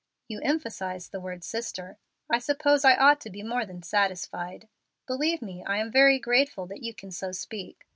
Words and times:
"You 0.27 0.39
emphasize 0.41 1.09
the 1.09 1.19
word 1.19 1.43
'sister.' 1.43 1.99
I 2.27 2.39
suppose 2.39 2.83
I 2.83 2.95
ought 2.95 3.21
to 3.21 3.29
be 3.29 3.43
more 3.43 3.67
than 3.67 3.83
satisfied. 3.83 4.67
Believe 5.05 5.43
me 5.43 5.63
I 5.63 5.77
am 5.77 5.91
very 5.91 6.17
grateful 6.17 6.65
that 6.65 6.81
you 6.81 6.95
can 6.95 7.11
so 7.11 7.31
speak. 7.31 7.85